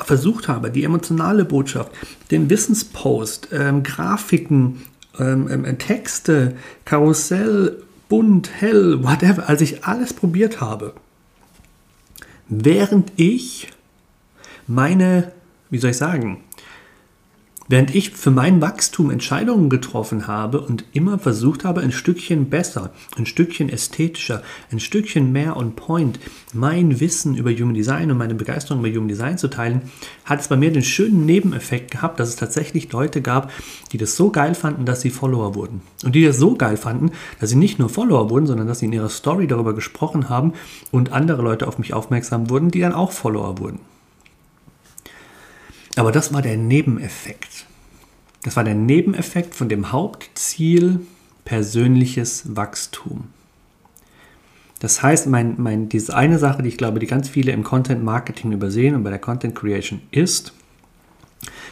versucht 0.04 0.48
habe, 0.48 0.72
die 0.72 0.84
emotionale 0.84 1.46
Botschaft, 1.46 1.92
den 2.32 2.50
Wissenspost, 2.50 3.50
ähm, 3.52 3.84
Grafiken 3.84 4.82
ähm, 5.20 5.50
ähm, 5.50 5.78
Texte, 5.78 6.56
Karussell, 6.86 7.84
bunt, 8.08 8.50
hell, 8.60 9.04
whatever, 9.04 9.50
als 9.50 9.62
ich 9.62 9.84
alles 9.84 10.14
probiert 10.14 10.62
habe, 10.62 10.94
während 12.48 13.12
ich 13.18 13.70
meine, 14.68 15.32
wie 15.70 15.78
soll 15.78 15.92
ich 15.92 15.98
sagen, 15.98 16.44
Während 17.67 17.95
ich 17.95 18.12
für 18.12 18.29
mein 18.29 18.62
Wachstum 18.62 19.10
Entscheidungen 19.10 19.72
getroffen 19.72 20.27
habe 20.27 20.62
und 20.62 20.86
immer 20.93 21.17
versucht 21.17 21.63
habe, 21.63 21.81
ein 21.81 21.91
Stückchen 21.91 22.51
besser, 22.51 22.91
ein 23.17 23.25
Stückchen 23.25 23.69
ästhetischer, 23.69 24.43
ein 24.72 24.79
Stückchen 24.79 25.31
mehr 25.31 25.57
on 25.57 25.75
point 25.75 26.19
mein 26.53 27.00
Wissen 27.00 27.36
über 27.36 27.51
Human 27.51 27.74
Design 27.74 28.12
und 28.12 28.19
meine 28.19 28.36
Begeisterung 28.36 28.86
über 28.86 28.95
Human 28.95 29.07
Design 29.07 29.39
zu 29.39 29.48
teilen, 29.48 29.81
hat 30.25 30.41
es 30.41 30.48
bei 30.48 30.57
mir 30.57 30.72
den 30.72 30.84
schönen 30.84 31.25
Nebeneffekt 31.25 31.89
gehabt, 31.89 32.19
dass 32.19 32.29
es 32.29 32.36
tatsächlich 32.36 32.91
Leute 32.91 33.24
gab, 33.24 33.51
die 33.91 33.98
das 33.98 34.15
so 34.15 34.29
geil 34.29 34.53
fanden, 34.53 34.86
dass 34.86 35.01
sie 35.01 35.10
Follower 35.10 35.55
wurden. 35.55 35.81
Und 36.03 36.13
die 36.13 36.24
das 36.24 36.38
so 36.38 36.53
geil 36.53 36.77
fanden, 36.77 37.13
dass 37.39 37.50
sie 37.50 37.55
nicht 37.55 37.79
nur 37.79 37.89
Follower 37.89 38.29
wurden, 38.29 38.45
sondern 38.45 38.67
dass 38.67 38.77
sie 38.77 38.86
in 38.86 38.93
ihrer 38.93 39.10
Story 39.10 39.48
darüber 39.48 39.74
gesprochen 39.74 40.29
haben 40.29 40.53
und 40.91 41.13
andere 41.13 41.41
Leute 41.41 41.67
auf 41.67 41.79
mich 41.79 41.95
aufmerksam 41.95 42.51
wurden, 42.51 42.69
die 42.69 42.81
dann 42.81 42.93
auch 42.93 43.12
Follower 43.12 43.57
wurden. 43.57 43.79
Aber 45.96 46.12
das 46.12 46.34
war 46.34 46.42
der 46.42 46.58
Nebeneffekt. 46.58 47.66
Das 48.44 48.56
war 48.56 48.64
der 48.64 48.75
Nebeneffekt 48.75 49.56
von 49.56 49.70
dem 49.70 49.92
Hauptziel 49.92 51.00
persönliches 51.46 52.56
Wachstum. 52.56 53.25
Das 54.80 55.02
heißt, 55.02 55.28
mein, 55.28 55.56
mein, 55.58 55.90
diese 55.90 56.16
eine 56.16 56.38
Sache, 56.38 56.62
die 56.62 56.70
ich 56.70 56.78
glaube, 56.78 57.00
die 57.00 57.08
ganz 57.08 57.30
viele 57.30 57.52
im 57.54 57.64
Content 57.64 58.04
Marketing 58.04 58.52
übersehen 58.52 58.94
und 58.94 59.04
bei 59.04 59.10
der 59.10 59.20
Content 59.20 59.56
Creation 59.56 60.02
ist, 60.12 60.54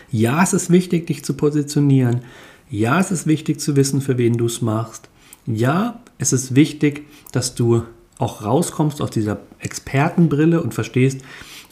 ja, 0.10 0.42
es 0.42 0.54
ist 0.54 0.70
wichtig, 0.70 1.08
dich 1.08 1.26
zu 1.26 1.34
positionieren. 1.34 2.22
Ja, 2.70 3.00
es 3.00 3.12
ist 3.12 3.28
wichtig 3.28 3.60
zu 3.60 3.76
wissen, 3.76 4.02
für 4.02 4.18
wen 4.18 4.38
du 4.38 4.46
es 4.46 4.62
machst. 4.62 5.10
Ja, 5.46 6.02
es 6.18 6.34
ist 6.34 6.56
wichtig, 6.56 7.06
dass 7.32 7.56
du 7.56 7.84
auch 8.20 8.44
rauskommst 8.44 9.02
aus 9.02 9.10
dieser 9.10 9.40
Expertenbrille 9.60 10.62
und 10.62 10.74
verstehst, 10.74 11.22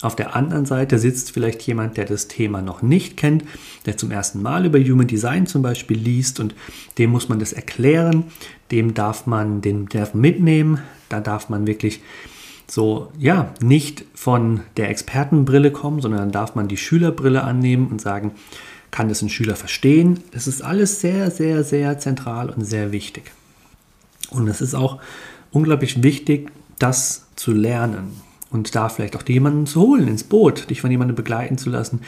auf 0.01 0.15
der 0.15 0.35
anderen 0.35 0.65
Seite 0.65 0.97
sitzt 0.97 1.31
vielleicht 1.31 1.61
jemand, 1.63 1.97
der 1.97 2.05
das 2.05 2.27
Thema 2.27 2.61
noch 2.61 2.81
nicht 2.81 3.17
kennt, 3.17 3.43
der 3.85 3.97
zum 3.97 4.11
ersten 4.11 4.41
Mal 4.41 4.65
über 4.65 4.79
Human 4.79 5.07
Design 5.07 5.45
zum 5.45 5.61
Beispiel 5.61 5.97
liest 5.97 6.39
und 6.39 6.55
dem 6.97 7.11
muss 7.11 7.29
man 7.29 7.39
das 7.39 7.53
erklären, 7.53 8.25
dem 8.71 8.93
darf 8.93 9.27
man 9.27 9.61
den 9.61 9.87
darf 9.87 10.13
mitnehmen, 10.13 10.79
da 11.09 11.19
darf 11.19 11.49
man 11.49 11.67
wirklich 11.67 12.01
so, 12.67 13.11
ja, 13.19 13.53
nicht 13.61 14.05
von 14.15 14.61
der 14.77 14.89
Expertenbrille 14.89 15.71
kommen, 15.71 16.01
sondern 16.01 16.31
darf 16.31 16.55
man 16.55 16.67
die 16.67 16.77
Schülerbrille 16.77 17.43
annehmen 17.43 17.87
und 17.87 17.99
sagen, 18.01 18.31
kann 18.91 19.09
das 19.09 19.21
ein 19.21 19.29
Schüler 19.29 19.55
verstehen? 19.55 20.21
Das 20.31 20.47
ist 20.47 20.61
alles 20.61 21.01
sehr, 21.01 21.31
sehr, 21.31 21.63
sehr 21.63 21.99
zentral 21.99 22.49
und 22.49 22.63
sehr 22.63 22.91
wichtig. 22.91 23.31
Und 24.29 24.47
es 24.47 24.61
ist 24.61 24.73
auch 24.73 24.99
unglaublich 25.51 26.01
wichtig, 26.01 26.49
das 26.79 27.27
zu 27.35 27.51
lernen 27.51 28.30
und 28.51 28.75
da 28.75 28.89
vielleicht 28.89 29.15
auch 29.15 29.27
jemanden 29.27 29.65
zu 29.65 29.81
holen 29.81 30.07
ins 30.07 30.23
Boot, 30.23 30.69
dich 30.69 30.81
von 30.81 30.91
jemandem 30.91 31.15
begleiten 31.15 31.57
zu 31.57 31.69
lassen, 31.69 32.01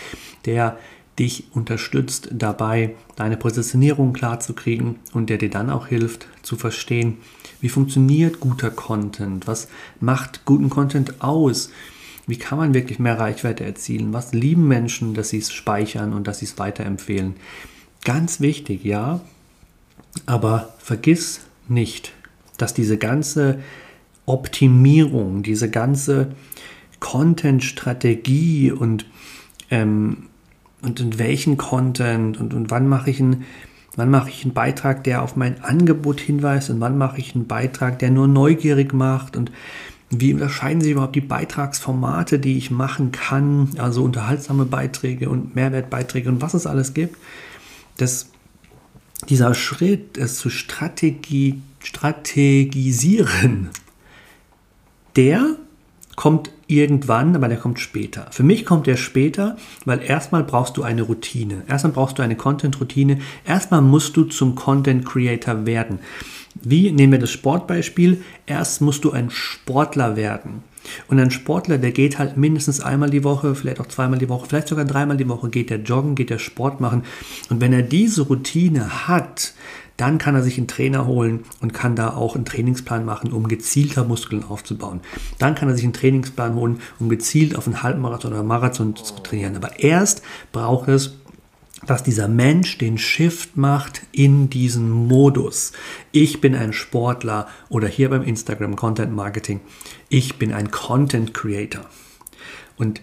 der 0.45 0.77
dich 1.19 1.45
unterstützt 1.53 2.29
dabei, 2.31 2.95
deine 3.15 3.37
Positionierung 3.37 4.13
klar 4.13 4.39
zu 4.39 4.53
kriegen 4.53 4.99
und 5.13 5.29
der 5.29 5.37
dir 5.37 5.49
dann 5.49 5.69
auch 5.69 5.87
hilft 5.87 6.27
zu 6.41 6.55
verstehen, 6.55 7.17
wie 7.61 7.69
funktioniert 7.69 8.39
guter 8.39 8.71
Content, 8.71 9.47
was 9.47 9.67
macht 9.99 10.45
guten 10.45 10.69
Content 10.69 11.21
aus, 11.21 11.69
wie 12.25 12.37
kann 12.37 12.57
man 12.57 12.73
wirklich 12.73 12.99
mehr 12.99 13.19
Reichweite 13.19 13.63
erzielen, 13.63 14.13
was 14.13 14.33
lieben 14.33 14.67
Menschen, 14.67 15.13
dass 15.13 15.29
sie 15.29 15.37
es 15.37 15.51
speichern 15.51 16.13
und 16.13 16.27
dass 16.27 16.39
sie 16.39 16.45
es 16.45 16.57
weiterempfehlen. 16.57 17.35
Ganz 18.03 18.39
wichtig, 18.39 18.83
ja, 18.83 19.21
aber 20.25 20.73
vergiss 20.79 21.41
nicht, 21.67 22.13
dass 22.57 22.73
diese 22.73 22.97
ganze 22.97 23.59
Optimierung, 24.25 25.43
diese 25.43 25.69
ganze 25.69 26.31
Content-Strategie 26.99 28.71
und, 28.71 29.05
ähm, 29.69 30.29
und 30.81 30.99
in 30.99 31.19
welchen 31.19 31.57
Content 31.57 32.39
und, 32.39 32.53
und 32.53 32.71
wann 32.71 32.87
mache 32.87 33.09
ich 33.09 33.19
einen, 33.19 33.43
wann 33.95 34.09
mache 34.09 34.29
ich 34.29 34.43
einen 34.43 34.53
Beitrag, 34.53 35.03
der 35.03 35.21
auf 35.21 35.35
mein 35.35 35.61
Angebot 35.61 36.21
hinweist 36.21 36.69
und 36.69 36.79
wann 36.79 36.97
mache 36.97 37.19
ich 37.19 37.35
einen 37.35 37.47
Beitrag, 37.47 37.99
der 37.99 38.09
nur 38.09 38.27
neugierig 38.27 38.93
macht 38.93 39.35
und 39.35 39.51
wie 40.09 40.33
unterscheiden 40.33 40.81
sich 40.81 40.91
überhaupt 40.91 41.15
die 41.15 41.21
Beitragsformate, 41.21 42.39
die 42.39 42.57
ich 42.57 42.71
machen 42.71 43.11
kann, 43.11 43.69
also 43.77 44.03
unterhaltsame 44.03 44.65
Beiträge 44.65 45.29
und 45.29 45.55
Mehrwertbeiträge 45.55 46.29
und 46.29 46.41
was 46.41 46.53
es 46.53 46.67
alles 46.67 46.93
gibt. 46.93 47.17
Das, 47.97 48.29
dieser 49.29 49.53
Schritt, 49.55 50.17
es 50.17 50.37
zu 50.37 50.49
Strategie, 50.49 51.61
strategisieren, 51.79 53.69
der 55.15 55.55
kommt 56.15 56.51
irgendwann, 56.67 57.35
aber 57.35 57.47
der 57.47 57.57
kommt 57.57 57.79
später. 57.79 58.27
Für 58.31 58.43
mich 58.43 58.65
kommt 58.65 58.87
der 58.87 58.97
später, 58.97 59.57
weil 59.85 60.01
erstmal 60.01 60.43
brauchst 60.43 60.77
du 60.77 60.83
eine 60.83 61.01
Routine. 61.01 61.63
Erstmal 61.67 61.93
brauchst 61.93 62.19
du 62.19 62.23
eine 62.23 62.35
Content-Routine. 62.35 63.19
Erstmal 63.45 63.81
musst 63.81 64.15
du 64.17 64.23
zum 64.25 64.55
Content-Creator 64.55 65.65
werden. 65.65 65.99
Wie 66.55 66.91
nehmen 66.91 67.13
wir 67.13 67.19
das 67.19 67.31
Sportbeispiel? 67.31 68.23
Erst 68.45 68.81
musst 68.81 69.03
du 69.03 69.11
ein 69.11 69.29
Sportler 69.29 70.15
werden. 70.15 70.63
Und 71.07 71.19
ein 71.19 71.31
Sportler, 71.31 71.77
der 71.77 71.91
geht 71.91 72.19
halt 72.19 72.37
mindestens 72.37 72.79
einmal 72.79 73.09
die 73.09 73.23
Woche, 73.23 73.55
vielleicht 73.55 73.79
auch 73.79 73.87
zweimal 73.87 74.19
die 74.19 74.29
Woche, 74.29 74.47
vielleicht 74.47 74.67
sogar 74.67 74.85
dreimal 74.85 75.17
die 75.17 75.29
Woche, 75.29 75.49
geht 75.49 75.69
der 75.69 75.79
joggen, 75.79 76.15
geht 76.15 76.29
der 76.29 76.39
Sport 76.39 76.81
machen. 76.81 77.03
Und 77.49 77.61
wenn 77.61 77.73
er 77.73 77.81
diese 77.81 78.23
Routine 78.23 79.07
hat, 79.07 79.53
dann 79.97 80.17
kann 80.17 80.35
er 80.35 80.41
sich 80.41 80.57
einen 80.57 80.67
Trainer 80.67 81.05
holen 81.05 81.43
und 81.61 81.73
kann 81.73 81.95
da 81.95 82.13
auch 82.13 82.35
einen 82.35 82.45
Trainingsplan 82.45 83.05
machen, 83.05 83.31
um 83.31 83.47
gezielter 83.47 84.03
Muskeln 84.03 84.43
aufzubauen. 84.43 85.01
Dann 85.37 85.55
kann 85.55 85.69
er 85.69 85.75
sich 85.75 85.83
einen 85.83 85.93
Trainingsplan 85.93 86.55
holen, 86.55 86.79
um 86.99 87.09
gezielt 87.09 87.55
auf 87.55 87.67
einen 87.67 87.83
Halbmarathon 87.83 88.33
oder 88.33 88.43
Marathon 88.43 88.95
zu 88.95 89.13
trainieren. 89.21 89.55
Aber 89.55 89.79
erst 89.79 90.23
braucht 90.51 90.87
es 90.89 91.19
dass 91.85 92.03
dieser 92.03 92.27
Mensch 92.27 92.77
den 92.77 92.97
Shift 92.97 93.57
macht 93.57 94.03
in 94.11 94.49
diesen 94.49 94.89
Modus. 94.89 95.73
Ich 96.11 96.41
bin 96.41 96.55
ein 96.55 96.73
Sportler 96.73 97.47
oder 97.69 97.87
hier 97.87 98.09
beim 98.09 98.23
Instagram 98.23 98.75
Content 98.75 99.13
Marketing, 99.13 99.59
ich 100.09 100.37
bin 100.37 100.53
ein 100.53 100.71
Content 100.71 101.33
Creator. 101.33 101.85
Und 102.77 103.01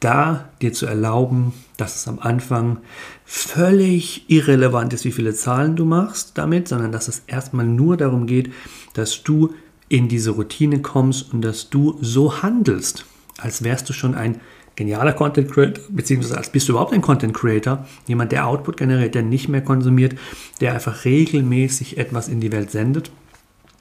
da 0.00 0.50
dir 0.60 0.72
zu 0.72 0.86
erlauben, 0.86 1.54
dass 1.76 1.96
es 1.96 2.08
am 2.08 2.18
Anfang 2.18 2.78
völlig 3.24 4.28
irrelevant 4.28 4.92
ist, 4.92 5.04
wie 5.04 5.12
viele 5.12 5.34
Zahlen 5.34 5.76
du 5.76 5.84
machst 5.84 6.32
damit, 6.34 6.68
sondern 6.68 6.92
dass 6.92 7.08
es 7.08 7.22
erstmal 7.26 7.66
nur 7.66 7.96
darum 7.96 8.26
geht, 8.26 8.52
dass 8.94 9.22
du 9.22 9.54
in 9.88 10.08
diese 10.08 10.32
Routine 10.32 10.80
kommst 10.82 11.32
und 11.32 11.42
dass 11.42 11.70
du 11.70 11.98
so 12.00 12.42
handelst, 12.42 13.06
als 13.38 13.62
wärst 13.62 13.88
du 13.88 13.92
schon 13.92 14.14
ein 14.14 14.40
genialer 14.76 15.14
Content 15.14 15.50
Creator, 15.50 15.82
beziehungsweise 15.88 16.36
als 16.36 16.50
bist 16.50 16.68
du 16.68 16.72
überhaupt 16.72 16.92
ein 16.92 17.02
Content 17.02 17.34
Creator, 17.34 17.86
jemand, 18.06 18.32
der 18.32 18.46
Output 18.46 18.76
generiert, 18.76 19.14
der 19.14 19.22
nicht 19.22 19.48
mehr 19.48 19.62
konsumiert, 19.62 20.16
der 20.60 20.74
einfach 20.74 21.04
regelmäßig 21.04 21.98
etwas 21.98 22.28
in 22.28 22.40
die 22.40 22.52
Welt 22.52 22.70
sendet. 22.70 23.10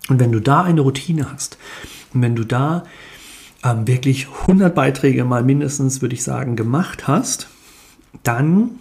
Und 0.07 0.19
wenn 0.19 0.31
du 0.31 0.39
da 0.39 0.63
eine 0.63 0.81
Routine 0.81 1.31
hast 1.31 1.57
und 2.13 2.21
wenn 2.21 2.35
du 2.35 2.43
da 2.43 2.83
ähm, 3.63 3.87
wirklich 3.87 4.27
100 4.41 4.73
Beiträge 4.73 5.25
mal 5.25 5.43
mindestens, 5.43 6.01
würde 6.01 6.15
ich 6.15 6.23
sagen, 6.23 6.55
gemacht 6.55 7.07
hast, 7.07 7.49
dann, 8.23 8.79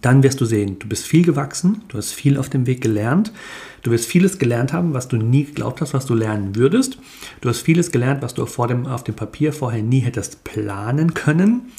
dann 0.00 0.22
wirst 0.22 0.40
du 0.40 0.44
sehen, 0.44 0.78
du 0.78 0.88
bist 0.88 1.06
viel 1.06 1.24
gewachsen, 1.24 1.82
du 1.88 1.98
hast 1.98 2.12
viel 2.12 2.38
auf 2.38 2.48
dem 2.48 2.66
Weg 2.66 2.80
gelernt, 2.80 3.32
du 3.82 3.90
wirst 3.90 4.06
vieles 4.06 4.38
gelernt 4.38 4.72
haben, 4.72 4.94
was 4.94 5.08
du 5.08 5.16
nie 5.16 5.44
geglaubt 5.44 5.80
hast, 5.80 5.94
was 5.94 6.06
du 6.06 6.14
lernen 6.14 6.56
würdest. 6.56 6.98
Du 7.40 7.48
hast 7.48 7.60
vieles 7.60 7.90
gelernt, 7.90 8.22
was 8.22 8.34
du 8.34 8.44
vor 8.46 8.68
dem, 8.68 8.86
auf 8.86 9.04
dem 9.04 9.16
Papier 9.16 9.52
vorher 9.52 9.82
nie 9.82 10.00
hättest 10.00 10.44
planen 10.44 11.14
können. 11.14 11.72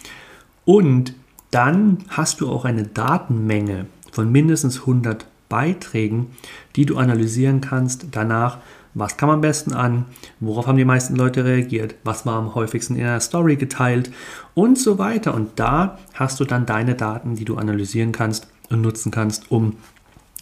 Und 0.65 1.13
dann 1.51 1.99
hast 2.09 2.41
du 2.41 2.49
auch 2.49 2.65
eine 2.65 2.83
Datenmenge 2.83 3.85
von 4.11 4.31
mindestens 4.31 4.81
100 4.81 5.25
Beiträgen, 5.47 6.27
die 6.75 6.85
du 6.85 6.97
analysieren 6.97 7.61
kannst 7.61 8.07
danach, 8.11 8.59
was 8.93 9.17
kam 9.17 9.29
am 9.29 9.41
besten 9.41 9.73
an, 9.73 10.05
worauf 10.39 10.67
haben 10.67 10.77
die 10.77 10.85
meisten 10.85 11.15
Leute 11.15 11.45
reagiert, 11.45 11.95
was 12.03 12.25
war 12.25 12.35
am 12.35 12.55
häufigsten 12.55 12.95
in 12.95 13.05
einer 13.05 13.19
Story 13.19 13.55
geteilt 13.55 14.11
und 14.53 14.77
so 14.77 14.97
weiter. 14.97 15.33
Und 15.33 15.59
da 15.59 15.99
hast 16.13 16.39
du 16.39 16.45
dann 16.45 16.65
deine 16.65 16.95
Daten, 16.95 17.35
die 17.35 17.45
du 17.45 17.57
analysieren 17.57 18.11
kannst 18.11 18.47
und 18.69 18.81
nutzen 18.81 19.11
kannst, 19.11 19.51
um 19.51 19.77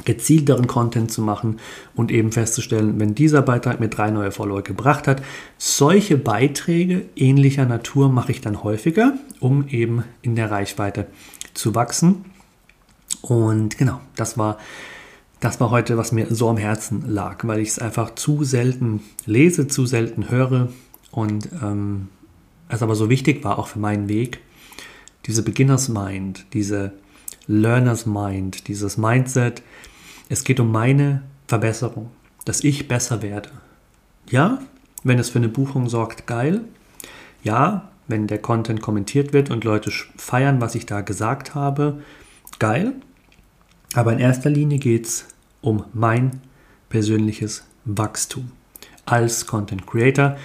gezielteren 0.05 0.67
Content 0.67 1.11
zu 1.11 1.21
machen 1.21 1.59
und 1.95 2.11
eben 2.11 2.31
festzustellen, 2.31 2.99
wenn 2.99 3.15
dieser 3.15 3.41
Beitrag 3.41 3.79
mir 3.79 3.89
drei 3.89 4.11
neue 4.11 4.31
Follower 4.31 4.61
gebracht 4.61 5.07
hat, 5.07 5.23
solche 5.57 6.17
Beiträge 6.17 7.05
ähnlicher 7.15 7.65
Natur 7.65 8.09
mache 8.09 8.31
ich 8.31 8.41
dann 8.41 8.63
häufiger, 8.63 9.13
um 9.39 9.67
eben 9.69 10.03
in 10.21 10.35
der 10.35 10.51
Reichweite 10.51 11.07
zu 11.53 11.73
wachsen. 11.75 12.25
Und 13.21 13.77
genau, 13.77 13.99
das 14.15 14.37
war 14.37 14.57
das 15.39 15.59
war 15.59 15.69
heute, 15.69 15.97
was 15.97 16.11
mir 16.11 16.33
so 16.33 16.49
am 16.49 16.57
Herzen 16.57 17.03
lag, 17.07 17.45
weil 17.47 17.59
ich 17.59 17.69
es 17.69 17.79
einfach 17.79 18.15
zu 18.15 18.43
selten 18.43 19.01
lese, 19.25 19.67
zu 19.67 19.85
selten 19.85 20.29
höre 20.29 20.69
und 21.11 21.49
ähm, 21.61 22.09
es 22.69 22.81
aber 22.81 22.95
so 22.95 23.09
wichtig 23.09 23.43
war, 23.43 23.59
auch 23.59 23.67
für 23.67 23.79
meinen 23.79 24.09
Weg, 24.09 24.39
diese 25.25 25.43
Beginners 25.43 25.89
Mind, 25.89 26.45
diese 26.53 26.93
Learner's 27.47 28.05
Mind, 28.05 28.67
dieses 28.67 28.97
Mindset, 28.97 29.61
es 30.29 30.43
geht 30.43 30.59
um 30.59 30.71
meine 30.71 31.21
Verbesserung, 31.47 32.09
dass 32.45 32.63
ich 32.63 32.87
besser 32.87 33.21
werde. 33.21 33.49
Ja, 34.29 34.59
wenn 35.03 35.19
es 35.19 35.29
für 35.29 35.39
eine 35.39 35.49
Buchung 35.49 35.87
sorgt, 35.87 36.27
geil. 36.27 36.61
Ja, 37.43 37.89
wenn 38.07 38.27
der 38.27 38.39
Content 38.39 38.81
kommentiert 38.81 39.33
wird 39.33 39.49
und 39.49 39.63
Leute 39.63 39.91
feiern, 40.17 40.59
was 40.59 40.75
ich 40.75 40.85
da 40.85 41.01
gesagt 41.01 41.55
habe, 41.55 42.01
geil. 42.59 42.93
Aber 43.93 44.13
in 44.13 44.19
erster 44.19 44.49
Linie 44.49 44.79
geht 44.79 45.05
es 45.05 45.25
um 45.61 45.85
mein 45.93 46.41
persönliches 46.89 47.63
Wachstum 47.85 48.51
als 49.05 49.45
Content 49.45 49.87
Creator. 49.87 50.37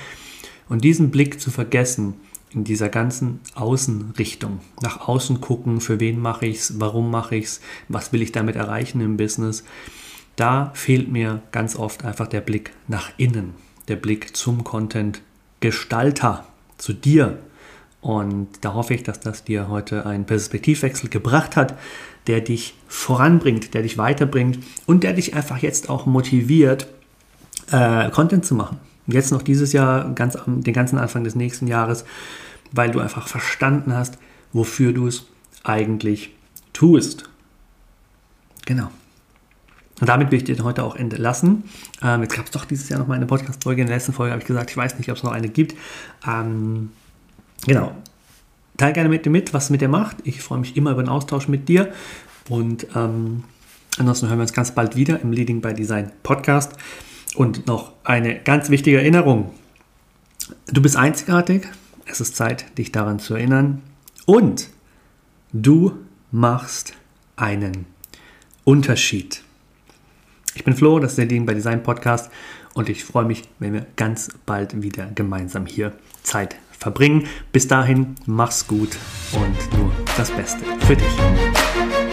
Und 0.68 0.84
diesen 0.84 1.10
Blick 1.10 1.40
zu 1.40 1.50
vergessen 1.50 2.14
in 2.50 2.64
dieser 2.64 2.88
ganzen 2.88 3.40
Außenrichtung, 3.54 4.60
nach 4.80 5.08
außen 5.08 5.40
gucken, 5.40 5.80
für 5.80 6.00
wen 6.00 6.20
mache 6.20 6.46
ich 6.46 6.58
es, 6.58 6.80
warum 6.80 7.10
mache 7.10 7.36
ich 7.36 7.44
es, 7.44 7.60
was 7.88 8.12
will 8.12 8.22
ich 8.22 8.32
damit 8.32 8.56
erreichen 8.56 9.00
im 9.00 9.16
Business, 9.16 9.64
da 10.36 10.70
fehlt 10.74 11.10
mir 11.10 11.42
ganz 11.50 11.76
oft 11.76 12.04
einfach 12.04 12.26
der 12.26 12.40
Blick 12.40 12.72
nach 12.88 13.10
innen, 13.16 13.54
der 13.88 13.96
Blick 13.96 14.36
zum 14.36 14.64
Content 14.64 15.22
Gestalter, 15.60 16.46
zu 16.78 16.92
dir. 16.92 17.38
Und 18.00 18.48
da 18.62 18.74
hoffe 18.74 18.94
ich, 18.94 19.02
dass 19.02 19.20
das 19.20 19.44
dir 19.44 19.68
heute 19.68 20.04
einen 20.06 20.26
Perspektivwechsel 20.26 21.08
gebracht 21.08 21.54
hat, 21.56 21.78
der 22.26 22.40
dich 22.40 22.74
voranbringt, 22.88 23.74
der 23.74 23.82
dich 23.82 23.98
weiterbringt 23.98 24.58
und 24.86 25.02
der 25.02 25.12
dich 25.12 25.34
einfach 25.34 25.58
jetzt 25.58 25.90
auch 25.90 26.06
motiviert, 26.06 26.86
äh, 27.70 28.10
Content 28.10 28.44
zu 28.44 28.54
machen. 28.54 28.78
Jetzt 29.06 29.32
noch 29.32 29.42
dieses 29.42 29.72
Jahr, 29.72 30.12
ganz, 30.14 30.38
den 30.46 30.74
ganzen 30.74 30.98
Anfang 30.98 31.24
des 31.24 31.34
nächsten 31.34 31.66
Jahres, 31.66 32.04
weil 32.70 32.90
du 32.90 33.00
einfach 33.00 33.26
verstanden 33.28 33.94
hast, 33.94 34.18
wofür 34.52 34.92
du 34.92 35.08
es 35.08 35.26
eigentlich 35.64 36.30
tust. 36.72 37.28
Genau. 38.64 38.90
Und 40.00 40.08
damit 40.08 40.30
will 40.30 40.38
ich 40.38 40.44
dir 40.44 40.62
heute 40.64 40.82
auch 40.84 40.96
entlassen. 40.96 41.64
Ähm, 42.02 42.22
jetzt 42.22 42.34
gab 42.34 42.46
es 42.46 42.50
doch 42.50 42.64
dieses 42.64 42.88
Jahr 42.88 42.98
noch 42.98 43.06
mal 43.06 43.14
eine 43.14 43.26
Podcast-Folge. 43.26 43.82
In 43.82 43.86
der 43.86 43.96
letzten 43.96 44.12
Folge 44.12 44.32
habe 44.32 44.42
ich 44.42 44.48
gesagt, 44.48 44.70
ich 44.70 44.76
weiß 44.76 44.98
nicht, 44.98 45.10
ob 45.10 45.16
es 45.16 45.22
noch 45.22 45.32
eine 45.32 45.48
gibt. 45.48 45.76
Ähm, 46.26 46.90
genau. 47.66 47.92
Teil 48.82 48.94
gerne 48.94 49.08
mit 49.08 49.24
dir 49.24 49.30
mit, 49.30 49.54
was 49.54 49.70
mit 49.70 49.80
dir 49.80 49.86
macht. 49.86 50.16
Ich 50.24 50.42
freue 50.42 50.58
mich 50.58 50.76
immer 50.76 50.90
über 50.90 51.04
den 51.04 51.08
Austausch 51.08 51.46
mit 51.46 51.68
dir. 51.68 51.92
Und 52.48 52.84
ähm, 52.96 53.44
ansonsten 53.96 54.26
hören 54.26 54.38
wir 54.38 54.42
uns 54.42 54.52
ganz 54.52 54.72
bald 54.72 54.96
wieder 54.96 55.20
im 55.20 55.30
Leading 55.30 55.60
by 55.60 55.72
Design 55.72 56.10
Podcast. 56.24 56.72
Und 57.36 57.68
noch 57.68 57.92
eine 58.02 58.40
ganz 58.40 58.70
wichtige 58.70 58.96
Erinnerung. 58.96 59.54
Du 60.66 60.82
bist 60.82 60.96
einzigartig. 60.96 61.68
Es 62.06 62.20
ist 62.20 62.34
Zeit, 62.34 62.76
dich 62.76 62.90
daran 62.90 63.20
zu 63.20 63.34
erinnern. 63.34 63.82
Und 64.26 64.68
du 65.52 65.96
machst 66.32 66.94
einen 67.36 67.86
Unterschied. 68.64 69.44
Ich 70.56 70.64
bin 70.64 70.74
Flo, 70.74 70.98
das 70.98 71.12
ist 71.12 71.18
der 71.18 71.26
Leading 71.26 71.46
by 71.46 71.54
Design 71.54 71.84
Podcast 71.84 72.32
und 72.74 72.88
ich 72.88 73.04
freue 73.04 73.26
mich, 73.26 73.44
wenn 73.60 73.74
wir 73.74 73.86
ganz 73.94 74.30
bald 74.44 74.82
wieder 74.82 75.06
gemeinsam 75.14 75.66
hier 75.66 75.92
Zeit 76.24 76.56
verbringen. 76.82 77.26
Bis 77.52 77.68
dahin, 77.68 78.14
mach's 78.26 78.66
gut 78.66 78.96
und 79.32 79.78
nur 79.78 79.90
das 80.16 80.30
Beste 80.30 80.64
für 80.80 80.96
dich. 80.96 82.11